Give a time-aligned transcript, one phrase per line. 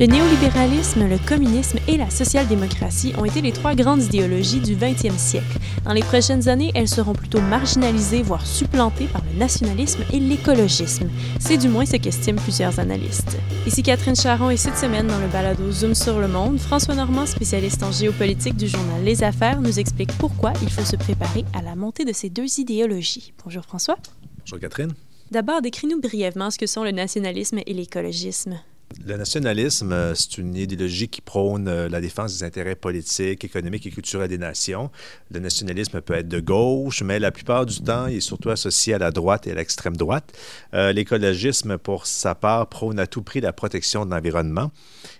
[0.00, 5.18] Le néolibéralisme, le communisme et la social-démocratie ont été les trois grandes idéologies du 20e
[5.18, 5.58] siècle.
[5.84, 11.10] Dans les prochaines années, elles seront plutôt marginalisées, voire supplantées par le nationalisme et l'écologisme.
[11.38, 13.36] C'est du moins ce qu'estiment plusieurs analystes.
[13.66, 17.26] Ici Catherine Charon et cette semaine dans le balado Zoom sur le monde, François Normand,
[17.26, 21.60] spécialiste en géopolitique du journal Les Affaires, nous explique pourquoi il faut se préparer à
[21.60, 23.34] la montée de ces deux idéologies.
[23.44, 23.98] Bonjour François.
[24.38, 24.94] Bonjour Catherine.
[25.30, 28.60] D'abord, décris-nous brièvement ce que sont le nationalisme et l'écologisme.
[28.98, 33.86] Le nationalisme, euh, c'est une idéologie qui prône euh, la défense des intérêts politiques, économiques
[33.86, 34.90] et culturels des nations.
[35.30, 38.94] Le nationalisme peut être de gauche, mais la plupart du temps, il est surtout associé
[38.94, 40.36] à la droite et à l'extrême droite.
[40.74, 44.72] Euh, l'écologisme, pour sa part, prône à tout prix la protection de l'environnement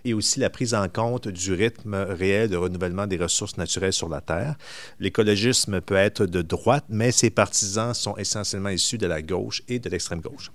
[0.05, 4.09] et aussi la prise en compte du rythme réel de renouvellement des ressources naturelles sur
[4.09, 4.57] la Terre.
[4.99, 9.79] L'écologisme peut être de droite, mais ses partisans sont essentiellement issus de la gauche et
[9.79, 10.51] de l'extrême gauche.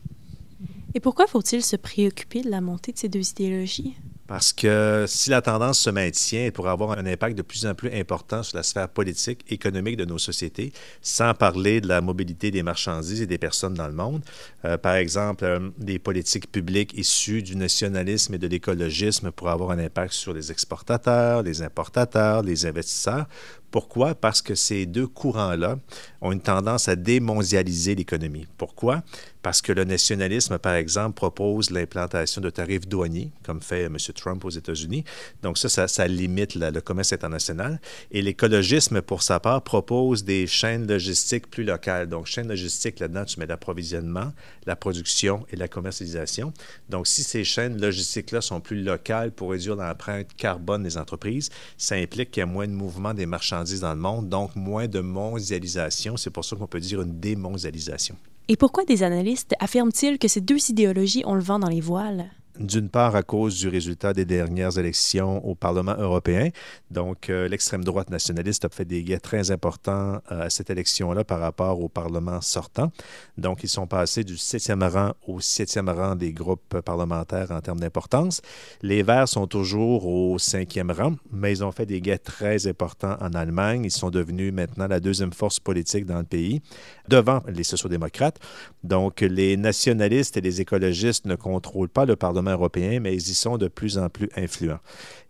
[0.96, 3.98] Et pourquoi faut-il se préoccuper de la montée de ces deux idéologies?
[4.27, 7.76] Parce que si la tendance se maintient, elle pourrait avoir un impact de plus en
[7.76, 12.49] plus important sur la sphère politique, économique de nos sociétés, sans parler de la mobilité
[12.49, 14.23] des marchandises et des personnes dans le monde.
[14.63, 19.71] Euh, par exemple, euh, des politiques publiques issues du nationalisme et de l'écologisme pourraient avoir
[19.71, 23.27] un impact sur les exportateurs, les importateurs, les investisseurs.
[23.76, 24.15] Pourquoi?
[24.15, 25.79] Parce que ces deux courants-là
[26.21, 28.48] ont une tendance à démondialiser l'économie.
[28.57, 29.04] Pourquoi?
[29.41, 33.98] Parce que le nationalisme, par exemple, propose l'implantation de tarifs douaniers, comme fait M.
[34.15, 35.04] Trump aux États-Unis.
[35.43, 37.82] Donc ça, ça, limite le commerce international.
[38.12, 42.07] Et l'écologisme, pour sa part, propose des chaînes logistiques plus locales.
[42.07, 44.32] Donc, chaîne logistique, là-dedans, tu mets l'approvisionnement,
[44.65, 46.54] la production et la commercialisation.
[46.89, 51.95] Donc, si ces chaînes logistiques-là sont plus locales pour réduire l'empreinte carbone des entreprises, ça
[51.95, 54.99] implique qu'il y a moins de mouvement des marchandises dans le monde, donc moins de
[54.99, 56.18] mondialisation.
[56.18, 58.16] C'est pour ça qu'on peut dire une démondialisation.
[58.48, 62.30] Et pourquoi des analystes affirment-ils que ces deux idéologies ont le vent dans les voiles?
[62.59, 66.49] D'une part à cause du résultat des dernières élections au Parlement européen.
[66.91, 71.23] Donc, euh, l'extrême droite nationaliste a fait des gains très importants euh, à cette élection-là
[71.23, 72.91] par rapport au Parlement sortant.
[73.38, 77.79] Donc, ils sont passés du septième rang au septième rang des groupes parlementaires en termes
[77.79, 78.41] d'importance.
[78.81, 83.17] Les Verts sont toujours au cinquième rang, mais ils ont fait des gains très importants
[83.19, 83.83] en Allemagne.
[83.85, 86.61] Ils sont devenus maintenant la deuxième force politique dans le pays,
[87.07, 88.39] devant les sociodémocrates.
[88.83, 93.33] Donc, les nationalistes et les écologistes ne contrôlent pas le Parlement européen, mais ils y
[93.33, 94.79] sont de plus en plus influents.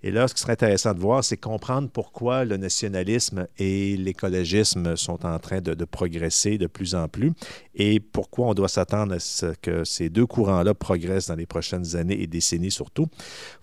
[0.03, 4.95] Et là, ce qui serait intéressant de voir, c'est comprendre pourquoi le nationalisme et l'écologisme
[4.95, 7.31] sont en train de, progresser de plus en plus
[7.73, 11.95] et pourquoi on doit s'attendre à ce que ces deux courants-là progressent dans les prochaines
[11.95, 13.07] années et décennies surtout.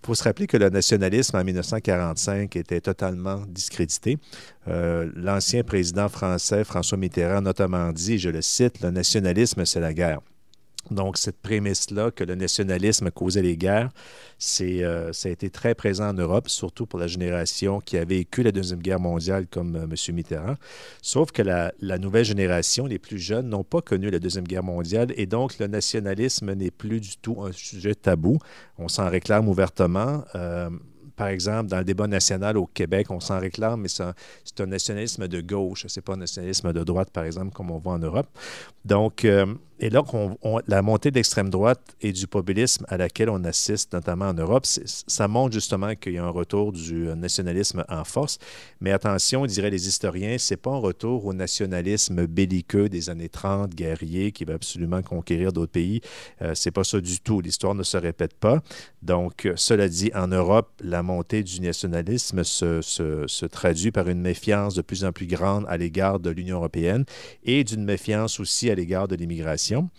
[0.02, 4.18] Il faut se rappeler que le nationalisme en 1945 était totalement discrédité.
[4.66, 9.94] Euh, l'ancien président français, François Mitterrand, notamment dit, je le cite, le nationalisme, c'est la
[9.94, 10.18] guerre.
[10.90, 13.90] Donc, cette prémisse-là que le nationalisme causait les guerres,
[14.38, 18.04] c'est, euh, ça a été très présent en Europe, surtout pour la génération qui a
[18.04, 20.14] vécu la Deuxième Guerre mondiale comme euh, M.
[20.14, 20.56] Mitterrand.
[21.00, 25.12] Sauf que la, nouvelle génération, les plus jeunes, n'ont pas connu la Deuxième Guerre mondiale
[25.16, 28.38] et donc le nationalisme n'est plus du tout un sujet tabou.
[28.78, 30.24] On s'en réclame ouvertement.
[30.34, 30.70] Euh,
[31.16, 35.28] par exemple, dans le débat national au Québec, on s'en réclame, mais c'est un, nationalisme
[35.28, 38.28] de gauche, c'est pas un nationalisme de droite, par exemple, comme on voit en Europe.
[38.84, 39.46] Donc, euh,
[39.82, 40.04] et là,
[40.68, 44.64] la montée de l'extrême droite et du populisme à laquelle on assiste, notamment en Europe,
[44.64, 48.38] ça montre justement qu'il y a un retour du nationalisme en force.
[48.80, 53.74] Mais attention, diraient les historiens, c'est pas un retour au nationalisme belliqueux des années 30,
[53.74, 56.00] guerrier, qui va absolument conquérir d'autres pays.
[56.42, 57.40] Euh, c'est pas ça du tout.
[57.40, 58.62] L'histoire ne se répète pas.
[59.02, 64.74] Donc, cela dit, en Europe, la montée du nationalisme se, se traduit par une méfiance
[64.74, 67.04] de plus en plus grande à l'égard de l'Union européenne
[67.44, 69.90] et d'une méfiance aussi à l'égard de l'immigration.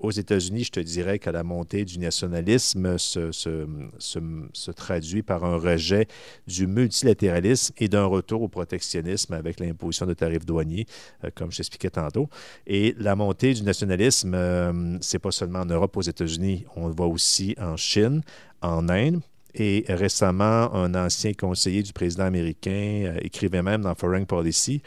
[0.00, 3.66] Aux États-Unis, je te dirais que la montée du nationalisme se, se,
[3.98, 6.08] se, traduit par un rejet
[6.46, 10.86] du multilatéralisme et d'un retour au protectionnisme avec l'imposition de tarifs douaniers,
[11.24, 12.28] euh, comme je t'expliquais tantôt.
[12.66, 16.94] Et la montée du nationalisme, euh, c'est pas seulement en Europe, aux États-Unis, on le
[16.94, 18.20] voit aussi en Chine,
[18.60, 19.22] en Inde,
[19.54, 24.82] et récemment, un ancien conseiller du président américain euh, écrivait même dans Foreign Policy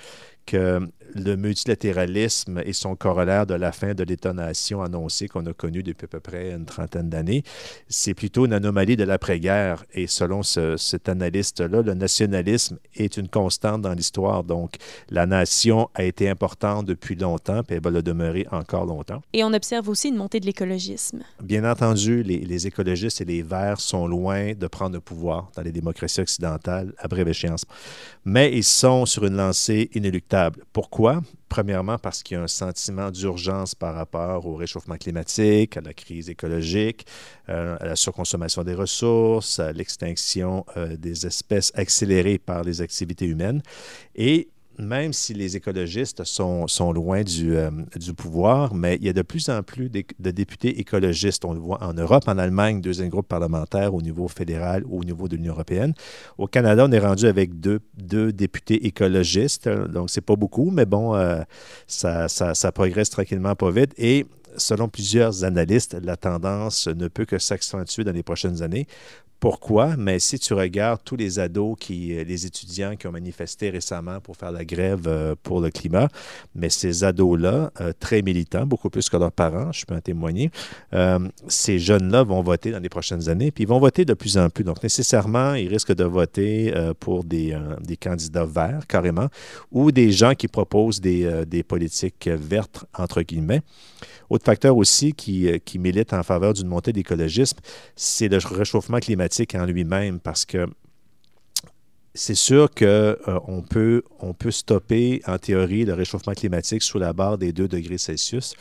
[0.45, 0.79] que
[1.13, 6.05] le multilatéralisme et son corollaire de la fin de l'État-nation annoncé qu'on a connu depuis
[6.05, 7.43] à peu près une trentaine d'années,
[7.87, 9.85] c'est plutôt une anomalie de l'après-guerre.
[9.93, 14.43] Et selon cet analyste-là, le nationalisme est une constante dans l'histoire.
[14.43, 14.75] Donc,
[15.09, 19.21] la nation a été importante depuis longtemps, puis elle va le demeurer encore longtemps.
[19.33, 21.23] Et on observe aussi une montée de l'écologisme.
[21.41, 25.61] Bien entendu, les, les écologistes et les Verts sont loin de prendre le pouvoir dans
[25.61, 27.65] les démocraties occidentales à brève échéance.
[28.25, 30.63] Mais ils sont sur une lancée inéluctable.
[30.73, 30.96] Pourquoi?
[30.97, 31.21] Pourquoi?
[31.47, 35.93] Premièrement, parce qu'il y a un sentiment d'urgence par rapport au réchauffement climatique, à la
[35.93, 37.05] crise écologique,
[37.49, 43.27] euh, à la surconsommation des ressources, à l'extinction euh, des espèces accélérée par les activités
[43.27, 43.61] humaines.
[44.15, 44.47] Et
[44.79, 49.21] même si les écologistes sont, loin du, euh, du, pouvoir, mais il y a de
[49.21, 51.45] plus en plus de, députés écologistes.
[51.45, 55.27] On le voit en Europe, en Allemagne, deuxième groupe parlementaire au niveau fédéral au niveau
[55.27, 55.93] de l'Union européenne.
[56.37, 60.85] Au Canada, on est rendu avec deux, deux députés écologistes, donc c'est pas beaucoup, mais
[60.85, 61.41] bon, euh,
[61.87, 63.93] ça, ça, ça progresse tranquillement pas vite.
[63.97, 64.25] Et
[64.57, 68.87] selon plusieurs analystes, la tendance ne peut que s'accentuer dans les prochaines années.
[69.39, 69.95] Pourquoi?
[69.97, 74.19] Mais si tu regardes tous les ados, qui, euh, les étudiants qui ont manifesté récemment
[74.19, 76.07] pour faire la grève euh, pour le climat,
[76.55, 80.49] mais ces ados-là, euh, très militants, beaucoup plus que leurs parents, je peux en témoigner,
[81.47, 84.49] ces jeunes-là vont voter dans les prochaines années, puis ils vont voter de plus en
[84.49, 84.63] plus.
[84.63, 87.55] Donc, nécessairement, ils risquent de voter pour des,
[87.99, 89.27] candidats verts, carrément,
[89.71, 93.61] ou des gens qui proposent des, des politiques vertes, entre guillemets.
[94.29, 97.57] Autre facteur aussi qui, qui milite en faveur d'une montée d'écologisme,
[97.95, 100.67] c'est le réchauffement climatique en lui-même parce que
[102.17, 107.53] c'est sûr qu'on euh, peut, stopper en théorie le réchauffement climatique sous la barre des
[107.53, 108.55] 2 degrés Celsius,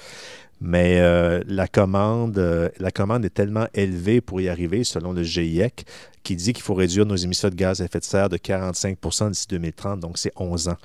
[0.61, 5.23] mais euh, la, commande, euh, la commande est tellement élevée pour y arriver, selon le
[5.23, 5.87] GIEC,
[6.23, 9.31] qui dit qu'il faut réduire nos émissions de gaz à effet de serre de 45%
[9.31, 10.77] d'ici 2030, donc c'est 11 ans.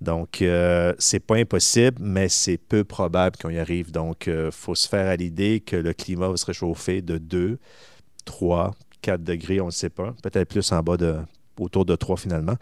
[0.00, 0.44] Donc,
[0.98, 3.90] c'est pas impossible, mais c'est peu probable qu'on y arrive.
[3.90, 7.58] Donc, il faut se faire à l'idée que le climat va se réchauffer de 2,
[8.26, 11.16] 3, 4 degrés, on ne sait pas, peut-être plus en bas de
[11.58, 12.56] autour de 3 finalement.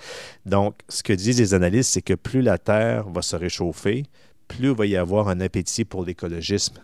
[0.44, 4.04] Donc, ce que disent les analystes, c'est que plus la Terre va se réchauffer,
[4.48, 6.78] plus il va y avoir un appétit pour l'écologisme,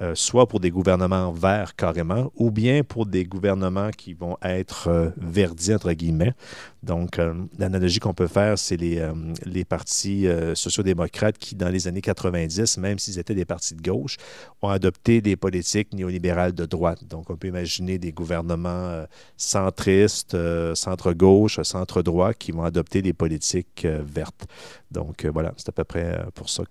[0.00, 4.88] euh, soit pour des gouvernements verts carrément, ou bien pour des gouvernements qui vont être
[4.88, 6.34] euh, verdis, entre guillemets.
[6.82, 9.02] Donc, euh, l'analogie qu'on peut faire, c'est les,
[9.44, 14.18] les partis sociodémocrates qui, dans les années 90, même s'ils étaient des partis de gauche,
[14.62, 17.04] ont adopté des politiques néolibérales de droite.
[17.08, 19.04] Donc, on peut imaginer des gouvernements
[19.36, 20.36] centristes,
[20.74, 24.46] centre-gauche, centre-droit, qui vont adopter des politiques vertes.
[24.92, 26.62] Donc, voilà, c'est à peu près pour ça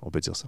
[0.00, 0.46] qu'on peut dire ça.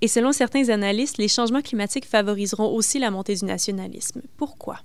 [0.00, 4.22] Et selon certains analystes, les changements climatiques favoriseront aussi la montée du nationalisme.
[4.36, 4.78] Pourquoi?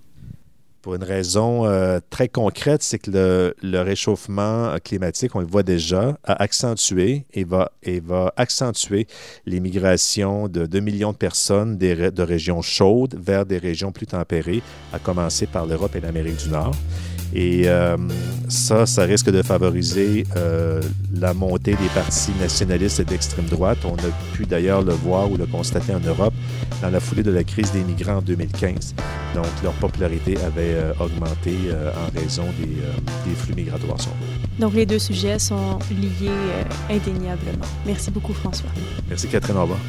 [0.82, 6.18] Pour une raison euh, très concrète, c'est que le, réchauffement climatique, on le voit déjà,
[6.26, 9.08] a accentué et va, et va accentuer
[9.46, 14.62] l'immigration de 2 millions de personnes de régions chaudes vers des régions plus tempérées,
[14.92, 16.76] à commencer par l'Europe et l'Amérique du Nord.
[17.34, 17.98] Et euh,
[18.48, 20.82] ça, ça risque de favoriser euh,
[21.20, 23.80] la montée des partis nationalistes et d'extrême droite.
[23.86, 26.34] On a pu d'ailleurs le voir ou le constater en Europe
[26.82, 28.94] dans la foulée de la crise des migrants en 2015.
[29.34, 33.98] Donc, leur popularité avait euh, augmenté en raison des, flux migratoires.
[34.60, 36.30] Donc, les deux sujets sont liés
[36.90, 37.66] indéniablement.
[37.86, 38.70] Merci beaucoup, François.
[39.10, 39.58] Merci, Catherine.
[39.58, 39.80] Revoir.